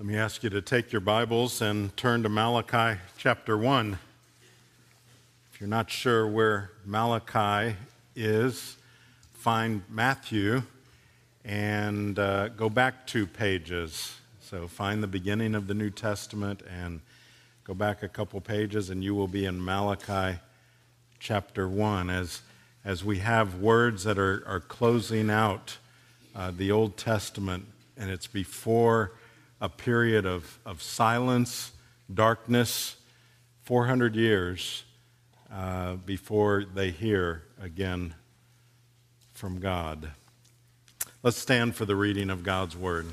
[0.00, 3.98] Let me ask you to take your Bibles and turn to Malachi chapter 1.
[5.52, 7.76] If you're not sure where Malachi
[8.16, 8.78] is,
[9.34, 10.62] find Matthew
[11.44, 14.16] and uh, go back two pages.
[14.40, 17.02] So find the beginning of the New Testament and
[17.64, 20.38] go back a couple pages, and you will be in Malachi
[21.18, 22.40] chapter 1 as,
[22.86, 25.76] as we have words that are, are closing out
[26.34, 27.66] uh, the Old Testament,
[27.98, 29.12] and it's before
[29.60, 31.72] a period of, of silence,
[32.12, 32.96] darkness,
[33.62, 34.84] 400 years
[35.52, 38.14] uh, before they hear again
[39.34, 40.10] from God.
[41.22, 43.06] Let's stand for the reading of God's Word.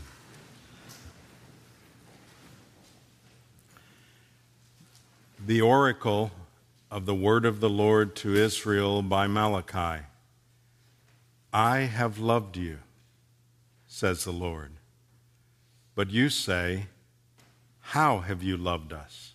[5.46, 6.32] The oracle
[6.90, 10.06] of the word of the Lord to Israel by Malachi
[11.54, 12.80] I have loved you,
[13.88, 14.77] says the Lord.
[15.98, 16.86] But you say,
[17.80, 19.34] How have you loved us?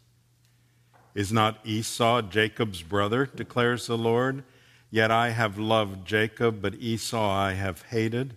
[1.13, 4.45] Is not Esau Jacob's brother, declares the Lord?
[4.89, 8.37] Yet I have loved Jacob, but Esau I have hated.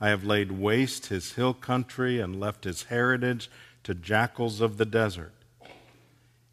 [0.00, 3.50] I have laid waste his hill country and left his heritage
[3.82, 5.32] to jackals of the desert.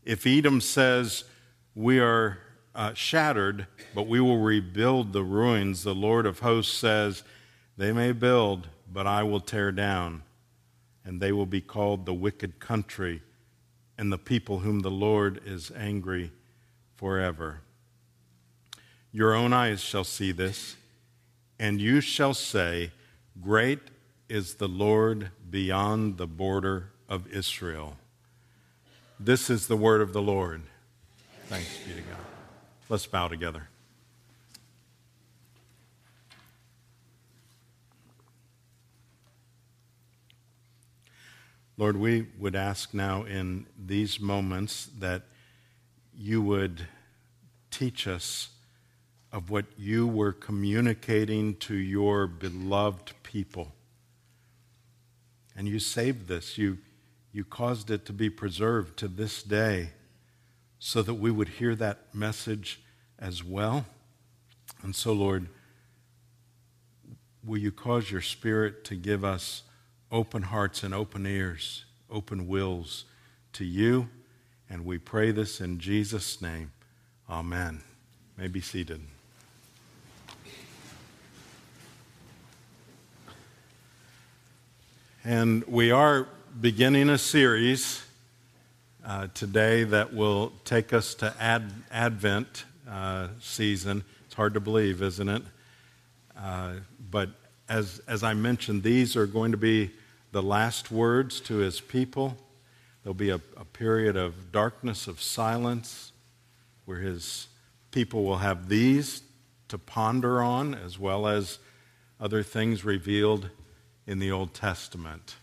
[0.04, 1.26] If Edom says,
[1.76, 2.40] We are
[2.74, 7.22] uh, shattered, but we will rebuild the ruins, the Lord of hosts says,
[7.78, 10.24] They may build, but I will tear down
[11.06, 13.22] and they will be called the wicked country
[13.98, 16.32] and the people whom the Lord is angry
[16.96, 17.62] forever.
[19.12, 20.76] Your own eyes shall see this,
[21.60, 22.92] and you shall say,
[23.42, 23.80] Great
[24.30, 27.98] is the Lord beyond the border of Israel.
[29.20, 30.62] This is the word of the Lord.
[31.48, 32.18] Thanks be to God.
[32.90, 33.71] Let's bow together.
[41.82, 45.24] Lord, we would ask now in these moments that
[46.16, 46.86] you would
[47.72, 48.50] teach us
[49.32, 53.74] of what you were communicating to your beloved people.
[55.56, 56.56] And you saved this.
[56.56, 56.78] You,
[57.32, 59.90] you caused it to be preserved to this day
[60.78, 62.80] so that we would hear that message
[63.18, 63.88] as well.
[64.84, 65.48] And so, Lord,
[67.44, 69.64] will you cause your Spirit to give us
[70.12, 73.06] open hearts and open ears, open wills
[73.54, 74.10] to you.
[74.70, 76.72] And we pray this in Jesus' name.
[77.30, 77.82] Amen.
[78.38, 79.02] May be seated.
[85.24, 86.28] And we are
[86.60, 88.04] beginning a series
[89.06, 94.04] uh, today that will take us to Ad- Advent uh, season.
[94.26, 95.44] It's hard to believe, isn't it?
[96.38, 96.74] Uh,
[97.12, 97.30] but
[97.70, 99.92] as, as I mentioned, these are going to be
[100.32, 102.38] the last words to his people.
[103.04, 106.12] There'll be a, a period of darkness, of silence,
[106.86, 107.48] where his
[107.92, 109.24] people will have these
[109.68, 111.60] to ponder on, as well as
[112.20, 113.50] other things revealed
[114.08, 115.36] in the Old Testament.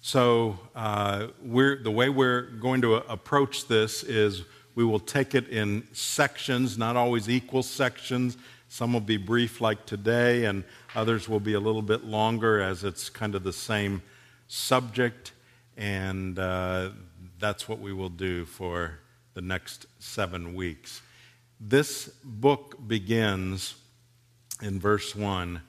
[0.00, 4.44] So, uh, the way we're going to approach this is
[4.76, 8.36] we will take it in sections, not always equal sections.
[8.68, 12.84] Some will be brief, like today, and others will be a little bit longer as
[12.84, 14.02] it's kind of the same
[14.48, 15.32] subject.
[15.76, 16.90] And uh,
[17.38, 18.98] that's what we will do for
[19.34, 21.02] the next seven weeks.
[21.60, 23.74] This book begins
[24.60, 25.62] in verse 1,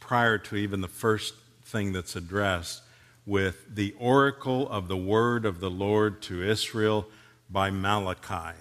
[0.00, 1.34] prior to even the first
[1.64, 2.82] thing that's addressed,
[3.24, 7.06] with the oracle of the word of the Lord to Israel
[7.50, 8.56] by Malachi.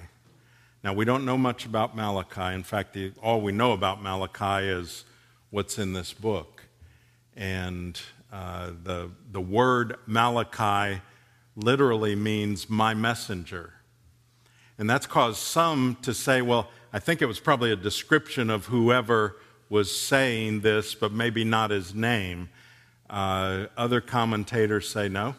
[0.85, 2.53] Now, we don't know much about Malachi.
[2.53, 5.03] In fact, the, all we know about Malachi is
[5.49, 6.61] what's in this book.
[7.35, 7.99] And
[8.31, 11.01] uh, the, the word Malachi
[11.55, 13.73] literally means my messenger.
[14.77, 18.67] And that's caused some to say, well, I think it was probably a description of
[18.67, 19.37] whoever
[19.71, 22.47] was saying this, but maybe not his name.
[23.09, 25.33] Uh, other commentators say no.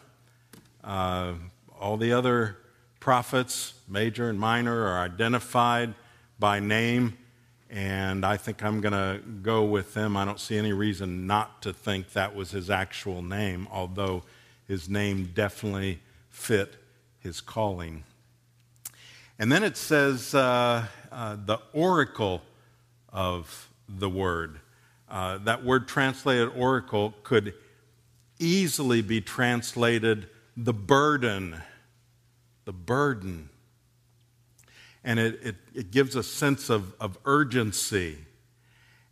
[0.83, 1.35] Uh,
[1.79, 2.57] all the other
[3.07, 5.93] prophets, major and minor, are identified
[6.39, 7.17] by name,
[7.69, 10.17] and I think I'm going to go with them.
[10.17, 14.23] I don't see any reason not to think that was his actual name, although
[14.67, 16.01] his name definitely
[16.31, 16.75] fit
[17.21, 18.03] his calling.
[19.39, 22.41] And then it says uh, uh, the oracle
[23.07, 24.59] of the word.
[25.09, 27.53] Uh, that word translated oracle could
[28.37, 30.27] easily be translated
[30.57, 31.55] the burden
[32.67, 33.49] the burden.
[35.01, 38.17] And it, it, it gives a sense of, of urgency.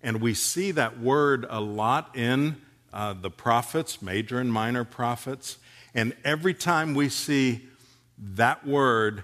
[0.03, 2.57] And we see that word a lot in
[2.91, 5.57] uh, the prophets, major and minor prophets.
[5.93, 7.69] And every time we see
[8.17, 9.23] that word,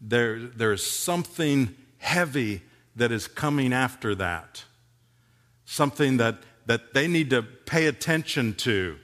[0.00, 2.62] there, there's something heavy
[2.94, 4.62] that is coming after that.
[5.64, 6.36] Something that,
[6.66, 8.96] that they need to pay attention to.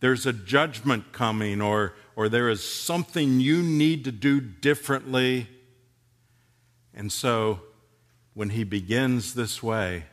[0.00, 5.46] There's a judgment coming, or, or there is something you need to do differently.
[6.94, 7.60] And so,
[8.32, 10.04] when he begins this way,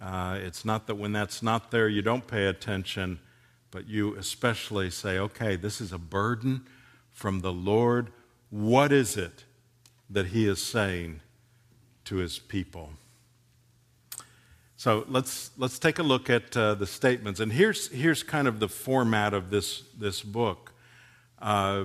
[0.00, 3.20] uh, it's not that when that's not there, you don't pay attention,
[3.70, 6.66] but you especially say, okay, this is a burden
[7.10, 8.10] from the Lord.
[8.50, 9.44] What is it
[10.08, 11.20] that he is saying
[12.06, 12.90] to his people?
[14.76, 17.38] So let's, let's take a look at uh, the statements.
[17.38, 20.69] And here's, here's kind of the format of this, this book.
[21.40, 21.84] Uh,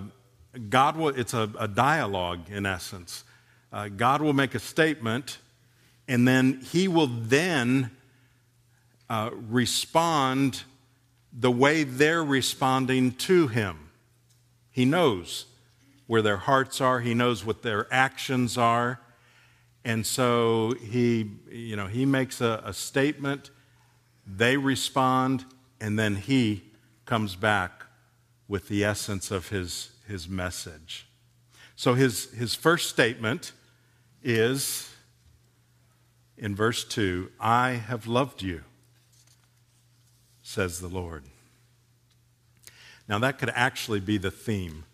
[0.70, 3.24] God will, it's a, a, dialogue in essence.
[3.72, 5.38] Uh, God will make a statement,
[6.08, 7.92] and then he will then
[9.10, 10.64] uh, respond
[11.32, 13.90] the way they're responding to him.
[14.72, 15.46] He knows
[16.08, 19.00] where their hearts are, he knows what their actions are.
[19.84, 23.52] And so he, you know, he makes a, a statement,
[24.26, 25.46] they respond,
[25.80, 26.64] and then he
[27.06, 27.85] comes back
[28.48, 31.08] with the essence of his, his message.
[31.76, 33.52] So his, his first statement
[34.24, 34.92] is
[36.38, 38.64] in verse 2 I have loved you
[40.46, 41.24] says the Lord.
[43.10, 44.86] Now, that could actually be the theme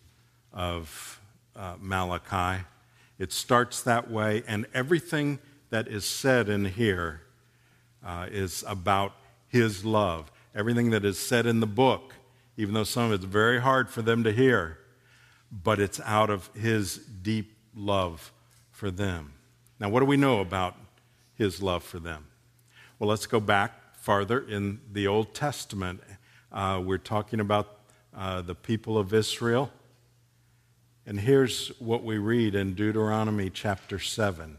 [0.53, 1.19] of
[1.55, 2.63] uh, Malachi.
[3.19, 5.39] It starts that way, and everything
[5.69, 7.21] that is said in here
[8.03, 9.13] uh, is about
[9.49, 10.31] His love.
[10.55, 12.13] Everything that is said in the book,
[12.57, 14.77] even though some of it's very hard for them to hear,
[15.51, 18.31] but it's out of His deep love
[18.71, 19.33] for them.
[19.79, 20.75] Now, what do we know about
[21.33, 22.27] His love for them?
[22.99, 26.01] Well, let's go back farther in the Old Testament.
[26.51, 27.79] Uh, we're talking about
[28.15, 29.71] uh, the people of Israel.
[31.05, 34.57] And here's what we read in Deuteronomy chapter 7.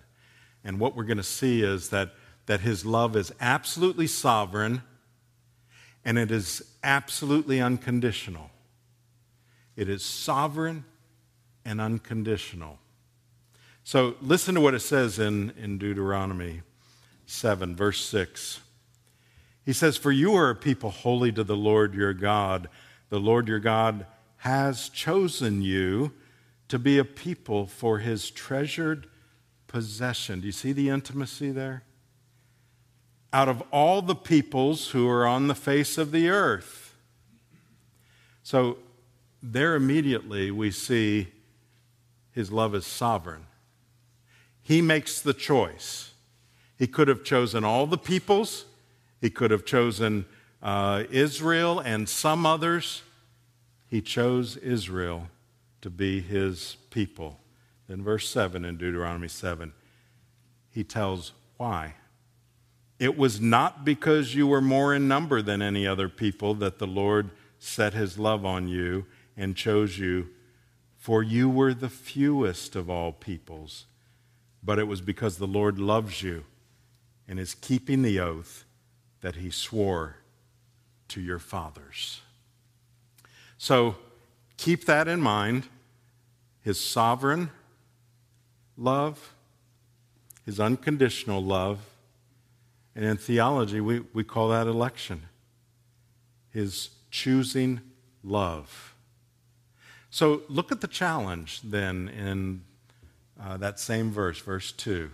[0.64, 2.14] And what we're going to see is that,
[2.46, 4.82] that his love is absolutely sovereign
[6.04, 8.50] and it is absolutely unconditional.
[9.76, 10.84] It is sovereign
[11.64, 12.78] and unconditional.
[13.84, 16.62] So listen to what it says in, in Deuteronomy
[17.26, 18.60] 7, verse 6.
[19.64, 22.68] He says, For you are a people holy to the Lord your God.
[23.08, 24.06] The Lord your God
[24.38, 26.12] has chosen you
[26.68, 29.06] to be a people for his treasured
[29.68, 30.40] possession.
[30.40, 31.84] Do you see the intimacy there?
[33.32, 36.94] Out of all the peoples who are on the face of the earth.
[38.42, 38.78] So,
[39.42, 41.28] there immediately we see
[42.32, 43.46] his love is sovereign.
[44.62, 46.12] He makes the choice.
[46.78, 48.66] He could have chosen all the peoples
[49.22, 50.26] he could have chosen
[50.60, 53.02] uh, Israel and some others.
[53.86, 55.28] He chose Israel
[55.80, 57.38] to be his people.
[57.86, 59.72] Then, verse 7 in Deuteronomy 7,
[60.70, 61.94] he tells why.
[63.02, 66.86] It was not because you were more in number than any other people that the
[66.86, 69.06] Lord set his love on you
[69.36, 70.28] and chose you,
[70.98, 73.86] for you were the fewest of all peoples.
[74.62, 76.44] But it was because the Lord loves you
[77.26, 78.64] and is keeping the oath
[79.20, 80.18] that he swore
[81.08, 82.20] to your fathers.
[83.58, 83.96] So
[84.56, 85.66] keep that in mind
[86.60, 87.50] his sovereign
[88.76, 89.34] love,
[90.46, 91.80] his unconditional love,
[92.94, 95.22] and in theology, we, we call that election.
[96.50, 97.80] His choosing
[98.22, 98.94] love.
[100.10, 102.62] So look at the challenge then in
[103.42, 105.10] uh, that same verse, verse 2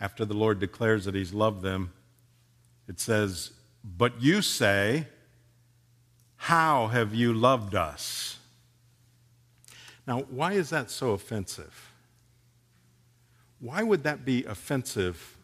[0.00, 1.92] after the Lord declares that He's loved them,
[2.88, 3.52] it says,
[3.84, 5.06] But you say,
[6.36, 8.38] How have you loved us?
[10.06, 11.89] Now, why is that so offensive?
[13.60, 15.36] Why would that be offensive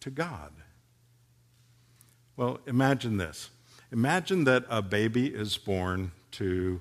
[0.00, 0.52] to God?
[2.36, 3.50] Well, imagine this.
[3.92, 6.80] Imagine that a baby is born to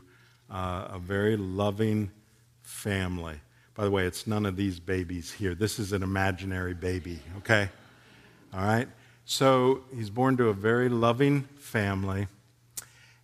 [0.50, 2.12] uh, a very loving
[2.62, 3.40] family.
[3.76, 5.54] By the way, it's none of these babies here.
[5.54, 7.70] This is an imaginary baby, okay?
[8.54, 8.88] All right?
[9.26, 12.28] So he's born to a very loving family,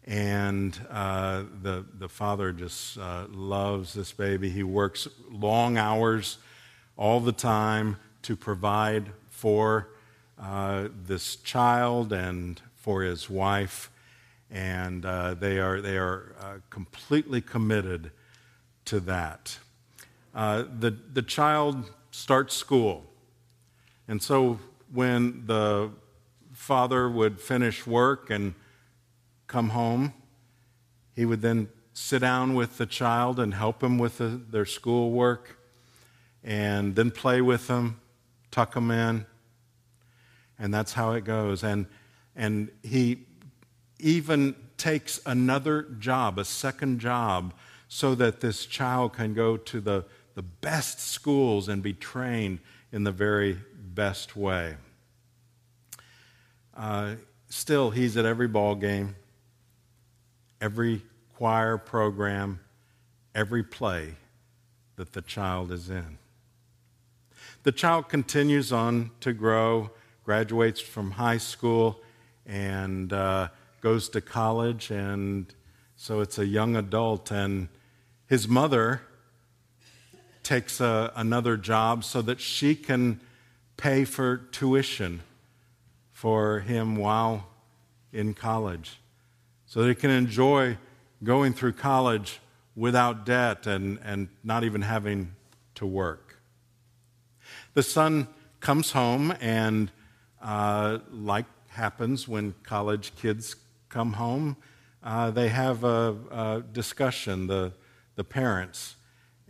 [0.05, 4.49] and uh, the, the father just uh, loves this baby.
[4.49, 6.37] He works long hours
[6.97, 9.89] all the time to provide for
[10.39, 13.91] uh, this child and for his wife,
[14.49, 18.11] and uh, they are, they are uh, completely committed
[18.85, 19.57] to that.
[20.33, 23.05] Uh, the, the child starts school.
[24.07, 24.59] And so
[24.91, 25.91] when the
[26.53, 28.53] father would finish work and
[29.47, 30.13] come home,
[31.15, 35.57] he would then sit down with the child and help him with the, their schoolwork,
[36.43, 37.99] and then play with them,
[38.49, 39.25] tuck them in,
[40.57, 41.63] and that's how it goes.
[41.63, 41.85] And,
[42.35, 43.25] and he
[43.99, 47.53] even takes another job, a second job,
[47.87, 50.05] so that this child can go to the,
[50.35, 52.59] the best schools and be trained
[52.91, 54.75] in the very best way.
[56.75, 57.15] Uh,
[57.49, 59.15] still, he's at every ball game,
[60.59, 61.01] every
[61.35, 62.59] choir program,
[63.35, 64.15] every play
[64.95, 66.17] that the child is in.
[67.63, 69.91] The child continues on to grow,
[70.23, 72.01] graduates from high school,
[72.47, 73.49] and uh,
[73.81, 75.45] goes to college, and
[75.95, 77.29] so it's a young adult.
[77.29, 77.67] And
[78.25, 79.03] his mother
[80.41, 83.21] takes a, another job so that she can
[83.77, 85.21] pay for tuition
[86.11, 87.47] for him while
[88.11, 88.99] in college,
[89.67, 90.79] so that he can enjoy
[91.23, 92.39] going through college
[92.75, 95.35] without debt and, and not even having
[95.75, 96.30] to work.
[97.73, 98.27] The son
[98.59, 99.91] comes home, and
[100.41, 103.55] uh, like happens when college kids
[103.89, 104.57] come home,
[105.03, 107.73] uh, they have a, a, discussion, the,
[108.15, 108.95] the parents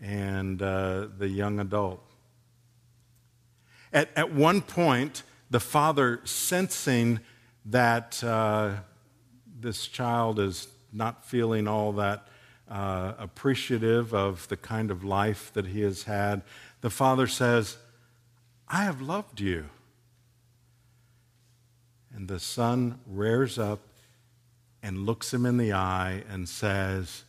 [0.01, 2.01] and uh, the young adult.
[3.91, 7.19] At, at one point, the father, sensing
[7.65, 8.75] that uh,
[9.59, 12.27] this child is not feeling all that
[12.69, 16.41] uh, appreciative of the kind of life that he has had,
[16.81, 17.77] the father says,
[18.67, 19.69] I have loved you.
[22.13, 23.79] And the son rears up
[24.83, 27.23] and looks him in the eye and says,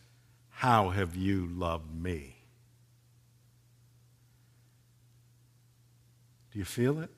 [0.49, 2.35] How have you loved me?
[6.51, 7.09] Do you feel it?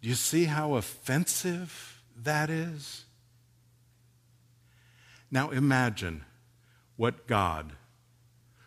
[0.00, 3.04] Do you see how offensive that is?
[5.30, 6.24] Now imagine
[6.96, 7.72] what God,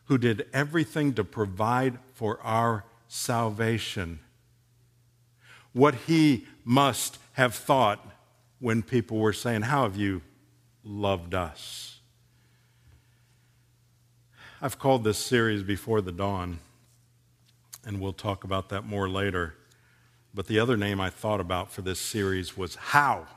[0.05, 4.19] who did everything to provide for our salvation.
[5.73, 8.05] What he must have thought
[8.59, 10.21] when people were saying, How have you
[10.83, 11.99] loved us?
[14.61, 16.59] I've called this series Before the Dawn,
[17.85, 19.55] and we'll talk about that more later.
[20.33, 23.27] But the other name I thought about for this series was How,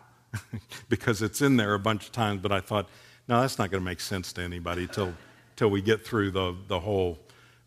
[0.89, 2.89] because it's in there a bunch of times, but I thought,
[3.29, 5.15] no, that's not going to make sense to anybody till,
[5.59, 7.19] till we get through the, the whole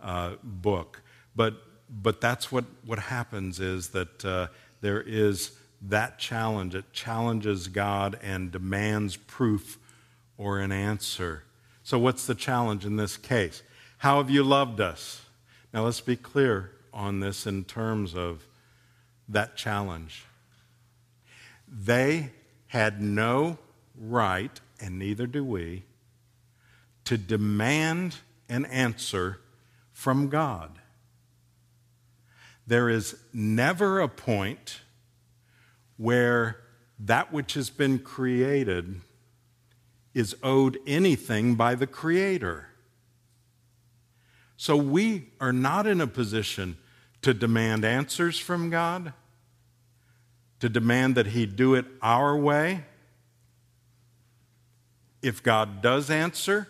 [0.01, 1.03] uh, book.
[1.35, 1.53] But
[1.91, 4.47] but that's what, what happens is that uh,
[4.79, 6.73] there is that challenge.
[6.73, 9.77] It challenges God and demands proof
[10.37, 11.43] or an answer.
[11.83, 13.61] So, what's the challenge in this case?
[13.97, 15.21] How have you loved us?
[15.73, 18.45] Now, let's be clear on this in terms of
[19.27, 20.25] that challenge.
[21.67, 22.31] They
[22.67, 23.57] had no
[23.97, 25.83] right, and neither do we,
[27.11, 28.15] to demand
[28.47, 29.41] an answer
[29.91, 30.79] from God.
[32.65, 34.79] There is never a point
[35.97, 36.61] where
[36.97, 39.01] that which has been created
[40.13, 42.69] is owed anything by the Creator.
[44.55, 46.77] So we are not in a position
[47.23, 49.11] to demand answers from God,
[50.61, 52.85] to demand that He do it our way.
[55.21, 56.69] If God does answer,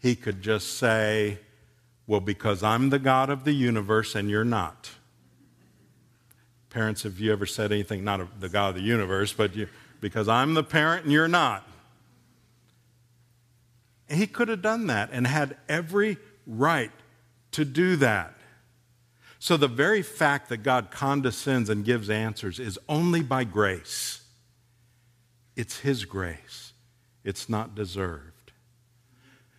[0.00, 1.38] He could just say,
[2.06, 4.90] well, because I'm the God of the universe and you're not.
[6.70, 9.68] Parents, have you ever said anything, not the God of the universe, but you,
[10.00, 11.66] because I'm the parent and you're not?
[14.08, 16.16] He could have done that and had every
[16.46, 16.90] right
[17.52, 18.34] to do that.
[19.38, 24.22] So, the very fact that God condescends and gives answers is only by grace.
[25.56, 26.72] It's His grace,
[27.24, 28.29] it's not deserved.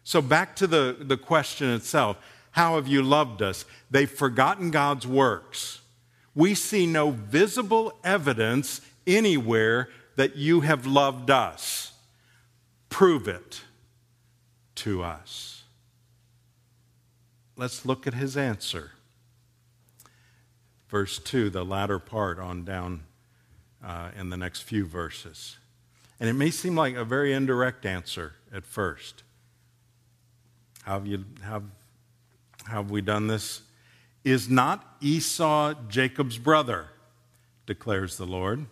[0.03, 2.17] So, back to the, the question itself
[2.51, 3.65] how have you loved us?
[3.89, 5.81] They've forgotten God's works.
[6.36, 11.93] We see no visible evidence anywhere that you have loved us.
[12.89, 13.62] Prove it
[14.75, 15.63] to us.
[17.55, 18.91] Let's look at his answer.
[20.89, 23.03] Verse 2, the latter part on down
[23.84, 25.58] uh, in the next few verses.
[26.20, 29.24] And it may seem like a very indirect answer at first.
[30.83, 31.63] Have you, how
[32.67, 33.61] have we done this?
[34.23, 36.88] Is not Esau Jacob's brother,
[37.65, 38.65] declares the Lord.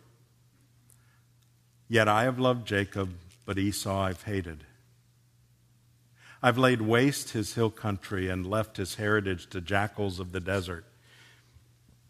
[1.87, 3.13] Yet I have loved Jacob,
[3.45, 4.63] but Esau I've hated.
[6.41, 10.85] I've laid waste his hill country and left his heritage to jackals of the desert.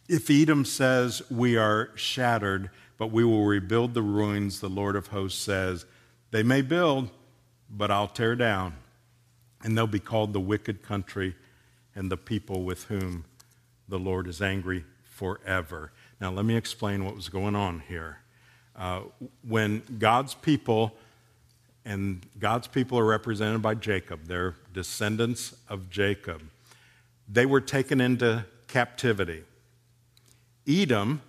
[0.07, 5.07] If Edom says, We are shattered, but we will rebuild the ruins, the Lord of
[5.07, 5.85] hosts says,
[6.31, 7.09] They may build,
[7.69, 8.75] but I'll tear down.
[9.63, 11.35] And they'll be called the wicked country
[11.95, 13.25] and the people with whom
[13.87, 15.91] the Lord is angry forever.
[16.21, 18.19] Now, let me explain what was going on here.
[18.75, 19.01] Uh,
[19.47, 20.95] when God's people,
[21.83, 26.41] and God's people are represented by Jacob, they're descendants of Jacob,
[27.27, 29.43] they were taken into captivity.
[30.67, 31.21] Edom,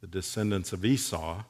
[0.00, 1.42] the descendants of Esau,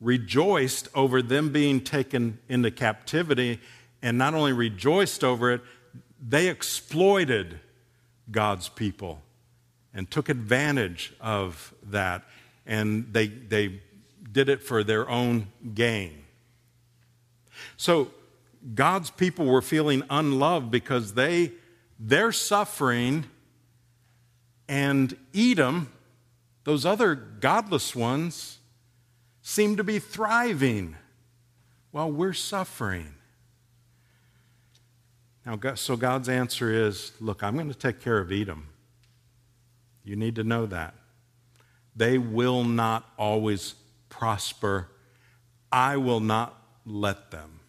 [0.00, 3.60] rejoiced over them being taken into captivity,
[4.02, 5.60] and not only rejoiced over it,
[6.20, 7.60] they exploited
[8.30, 9.22] God's people
[9.94, 12.22] and took advantage of that,
[12.66, 13.80] and they, they
[14.30, 16.24] did it for their own gain.
[17.76, 18.10] So
[18.74, 21.52] God's people were feeling unloved because they,
[21.98, 23.24] they're suffering,
[24.68, 25.92] and Edom,
[26.64, 28.58] those other godless ones,
[29.40, 30.96] seem to be thriving
[31.92, 33.14] while we're suffering.
[35.46, 38.66] Now, so God's answer is look, I'm going to take care of Edom.
[40.02, 40.94] You need to know that.
[41.94, 43.74] They will not always
[44.08, 44.88] prosper.
[45.70, 47.60] I will not let them.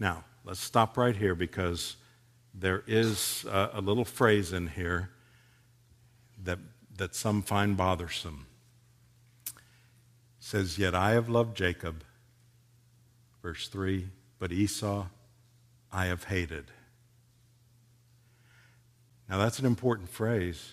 [0.00, 1.96] Now, let's stop right here because
[2.54, 5.10] there is a, a little phrase in here
[6.42, 6.58] that,
[6.96, 8.46] that some find bothersome.
[9.46, 9.52] It
[10.40, 12.02] says, Yet I have loved Jacob,
[13.42, 15.06] verse 3, but Esau
[15.92, 16.66] I have hated.
[19.28, 20.72] Now, that's an important phrase,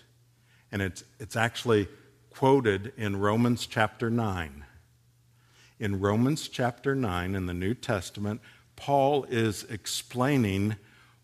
[0.72, 1.88] and it's, it's actually
[2.32, 4.66] quoted in Romans chapter 9.
[5.80, 8.42] In Romans chapter 9 in the New Testament,
[8.76, 10.76] Paul is explaining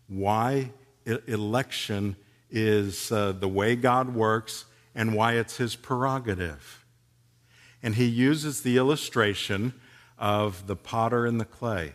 [0.06, 0.70] why
[1.04, 2.16] election
[2.50, 6.84] is uh, the way God works and why it's his prerogative.
[7.82, 9.74] And he uses the illustration
[10.18, 11.94] of the potter and the clay.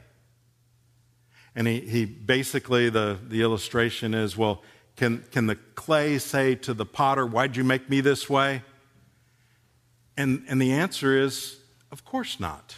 [1.60, 4.64] And he, he basically, the, the illustration is well,
[4.96, 8.64] can, can the clay say to the potter, Why'd you make me this way?
[10.16, 11.58] And, and the answer is,
[11.92, 12.78] Of course not.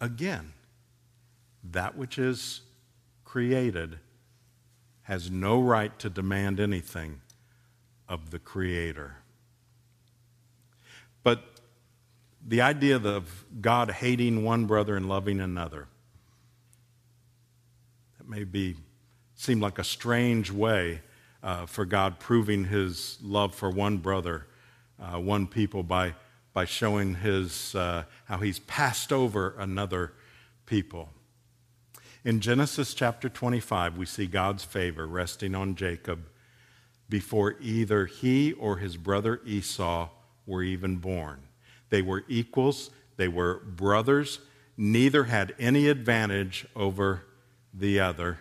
[0.00, 0.54] Again,
[1.62, 2.62] that which is
[3.22, 3.98] created
[5.02, 7.20] has no right to demand anything
[8.08, 9.16] of the Creator.
[11.22, 11.44] But
[12.42, 15.88] the idea of God hating one brother and loving another,
[18.22, 18.76] that may be
[19.34, 21.00] seemed like a strange way
[21.42, 24.46] uh, for God proving his love for one brother,
[25.00, 26.14] uh, one people, by,
[26.52, 30.12] by showing his, uh, how he's passed over another
[30.66, 31.08] people.
[32.24, 36.20] In Genesis chapter 25, we see God's favor resting on Jacob
[37.08, 40.08] before either he or his brother Esau
[40.46, 41.40] were even born.
[41.90, 44.38] They were equals, they were brothers,
[44.76, 47.24] neither had any advantage over
[47.72, 48.38] the other.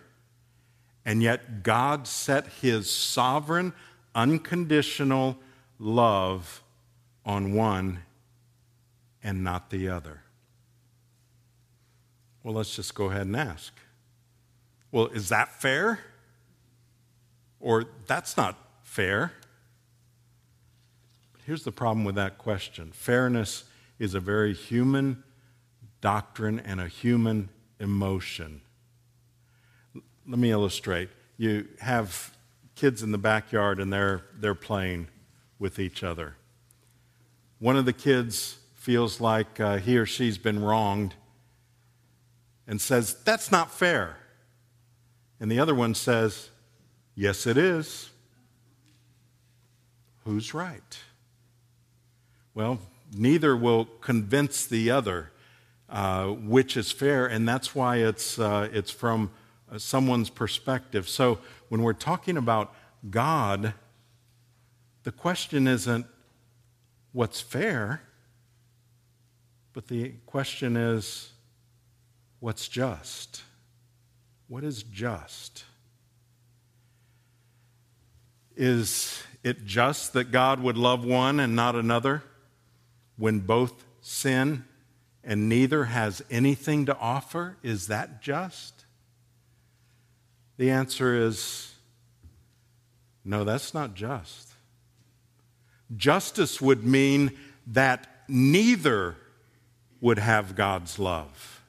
[1.05, 3.73] And yet, God set his sovereign,
[4.13, 5.37] unconditional
[5.79, 6.61] love
[7.25, 8.03] on one
[9.23, 10.21] and not the other.
[12.43, 13.73] Well, let's just go ahead and ask.
[14.91, 15.99] Well, is that fair?
[17.59, 19.33] Or that's not fair?
[21.45, 23.63] Here's the problem with that question fairness
[23.99, 25.23] is a very human
[26.01, 28.61] doctrine and a human emotion.
[30.31, 31.09] Let me illustrate.
[31.35, 32.33] You have
[32.75, 35.09] kids in the backyard and they're, they're playing
[35.59, 36.35] with each other.
[37.59, 41.15] One of the kids feels like uh, he or she's been wronged
[42.65, 44.15] and says, That's not fair.
[45.41, 46.49] And the other one says,
[47.13, 48.09] Yes, it is.
[50.23, 50.97] Who's right?
[52.53, 52.79] Well,
[53.13, 55.31] neither will convince the other
[55.89, 59.29] uh, which is fair, and that's why it's, uh, it's from
[59.71, 61.07] Uh, someone's perspective.
[61.07, 62.73] So when we're talking about
[63.09, 63.73] God,
[65.03, 66.05] the question isn't
[67.13, 68.01] what's fair,
[69.73, 71.31] but the question is
[72.41, 73.43] what's just?
[74.49, 75.63] What is just?
[78.57, 82.23] Is it just that God would love one and not another
[83.15, 84.65] when both sin
[85.23, 87.57] and neither has anything to offer?
[87.63, 88.80] Is that just?
[90.57, 91.71] The answer is
[93.23, 94.49] no, that's not just.
[95.95, 97.37] Justice would mean
[97.67, 99.15] that neither
[99.99, 101.61] would have God's love.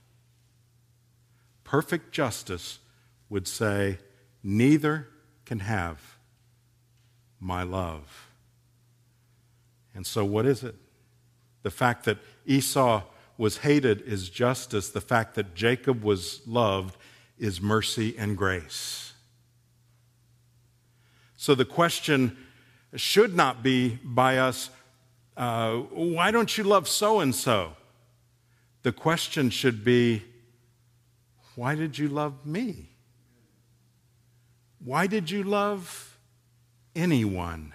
[1.64, 2.79] Perfect justice
[3.29, 3.99] would say,
[4.42, 5.09] neither
[5.45, 6.16] can have
[7.40, 8.29] my love.
[9.95, 10.75] And so, what is it?
[11.62, 13.03] The fact that Esau
[13.37, 14.88] was hated is justice.
[14.90, 16.97] The fact that Jacob was loved
[17.42, 19.14] is mercy and grace.
[21.37, 22.37] So, the question
[22.94, 24.70] should not be by us,
[25.37, 27.72] uh, why don't you love so and so?
[28.85, 30.22] The question should be,
[31.57, 32.90] why did you love me?
[34.85, 36.16] Why did you love
[36.94, 37.74] anyone?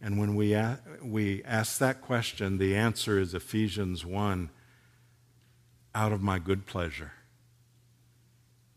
[0.00, 4.48] And when we, a- we ask that question, the answer is Ephesians 1
[5.94, 7.12] out of my good pleasure.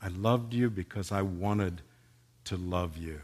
[0.01, 1.81] I loved you because I wanted
[2.45, 3.21] to love you.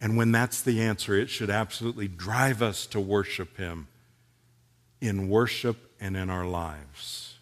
[0.00, 3.86] And when that's the answer, it should absolutely drive us to worship Him
[5.00, 7.36] in worship and in our lives.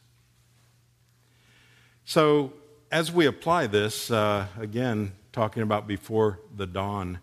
[2.05, 2.53] So,
[2.93, 7.21] as we apply this, uh, again, talking about before the dawn,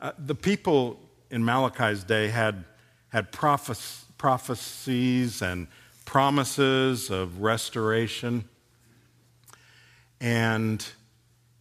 [0.00, 2.64] uh, the people in Malachi's day had,
[3.08, 5.66] had prophes- prophecies and
[6.04, 8.44] promises of restoration.
[10.22, 10.86] And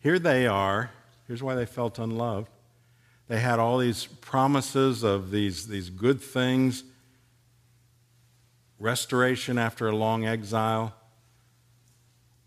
[0.02, 0.92] here they are.
[1.28, 2.48] Here's why they felt unloved.
[3.28, 6.84] They had all these promises of these, these good things
[8.78, 10.94] restoration after a long exile.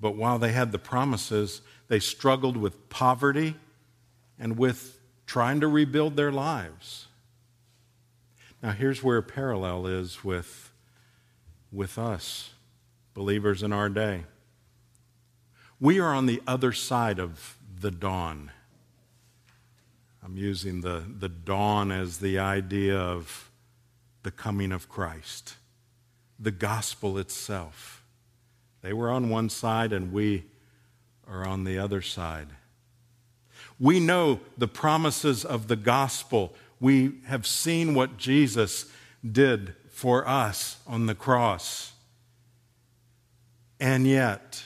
[0.01, 3.57] But while they had the promises, they struggled with poverty
[4.39, 7.09] and with trying to rebuild their lives.
[8.63, 10.73] Now, here's where a parallel is with,
[11.73, 12.51] with us,
[13.15, 14.25] believers in our day.
[15.81, 18.51] We are on the other side of the dawn.
[20.25, 23.51] I'm using the, the dawn as the idea of
[24.23, 25.57] the coming of Christ,
[26.39, 28.03] the gospel itself.
[28.81, 30.45] They were on one side, and we
[31.29, 32.49] are on the other side.
[33.79, 36.55] We know the promises of the gospel.
[36.81, 38.87] We have seen what Jesus
[39.31, 41.93] did for us on the cross.
[43.81, 44.65] And yet,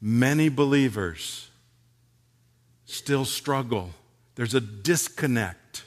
[0.00, 1.50] many believers
[2.84, 3.90] still struggle.
[4.34, 5.84] There's a disconnect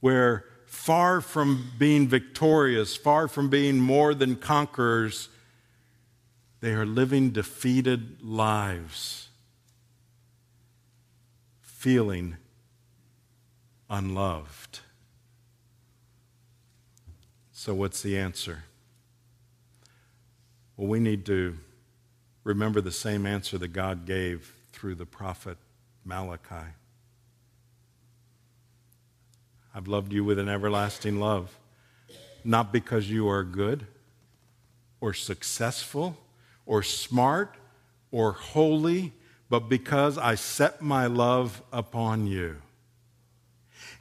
[0.00, 5.28] where, far from being victorious, far from being more than conquerors,
[6.60, 9.28] they are living defeated lives,
[11.60, 12.36] feeling
[13.88, 14.80] unloved.
[17.52, 18.64] So, what's the answer?
[20.76, 21.58] Well, we need to
[22.44, 25.58] remember the same answer that God gave through the prophet
[26.04, 26.72] Malachi.
[29.74, 31.56] I've loved you with an everlasting love,
[32.44, 33.86] not because you are good
[35.00, 36.16] or successful
[36.66, 37.54] or smart
[38.10, 39.12] or holy,
[39.48, 42.56] but because I set my love upon you.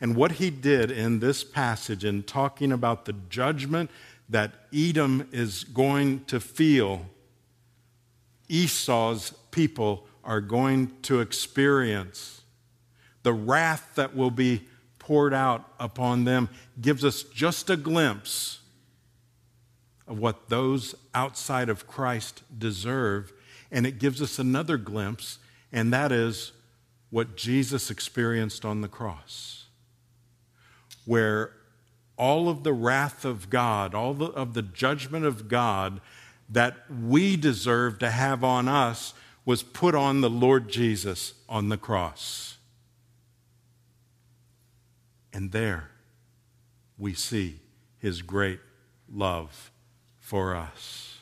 [0.01, 3.91] And what he did in this passage, in talking about the judgment
[4.29, 7.05] that Edom is going to feel,
[8.49, 12.41] Esau's people are going to experience,
[13.23, 16.49] the wrath that will be poured out upon them,
[16.81, 18.59] gives us just a glimpse
[20.07, 23.31] of what those outside of Christ deserve.
[23.71, 25.37] And it gives us another glimpse,
[25.71, 26.51] and that is
[27.11, 29.65] what Jesus experienced on the cross,
[31.05, 31.53] where
[32.17, 36.01] all of the wrath of God, all of the judgment of God
[36.49, 39.13] that we deserve to have on us
[39.45, 42.57] was put on the Lord Jesus on the cross.
[45.31, 45.89] And there
[46.97, 47.59] we see
[47.97, 48.59] his great
[49.11, 49.71] love
[50.19, 51.17] for us.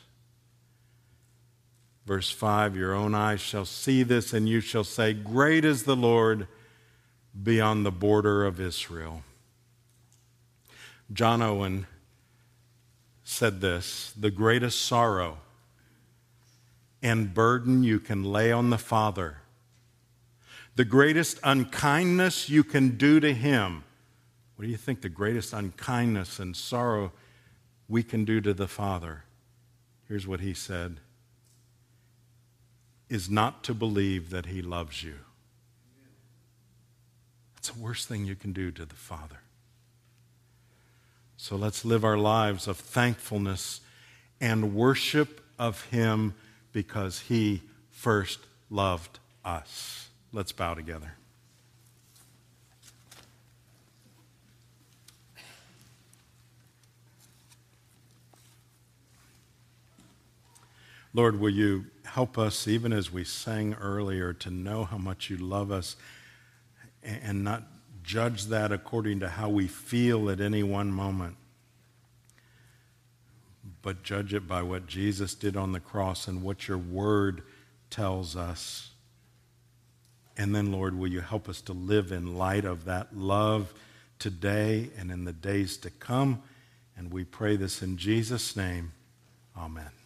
[2.06, 5.96] Verse 5 Your own eyes shall see this, and you shall say, Great is the
[5.96, 6.48] Lord
[7.40, 9.22] beyond the border of Israel.
[11.12, 11.86] John Owen
[13.28, 15.38] said this The greatest sorrow
[17.02, 19.38] and burden you can lay on the Father,
[20.76, 23.84] the greatest unkindness you can do to Him.
[24.56, 27.12] What do you think the greatest unkindness and sorrow
[27.88, 29.24] we can do to the Father?
[30.08, 31.00] Here's what he said
[33.08, 35.14] is not to believe that he loves you.
[37.54, 39.40] That's the worst thing you can do to the Father.
[41.40, 43.80] So let's live our lives of thankfulness
[44.40, 46.34] and worship of him
[46.72, 50.08] because he first loved us.
[50.32, 51.14] Let's bow together.
[61.14, 65.36] Lord, will you help us, even as we sang earlier, to know how much you
[65.36, 65.94] love us
[67.02, 67.62] and not
[68.08, 71.36] judge that according to how we feel at any one moment,
[73.82, 77.42] but judge it by what Jesus did on the cross and what your word
[77.90, 78.92] tells us.
[80.38, 83.74] And then, Lord, will you help us to live in light of that love
[84.18, 86.42] today and in the days to come?
[86.96, 88.92] And we pray this in Jesus' name.
[89.54, 89.97] Amen.